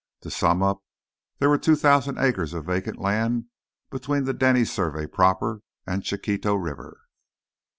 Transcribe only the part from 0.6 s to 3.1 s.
up: there were two thousand acres of vacant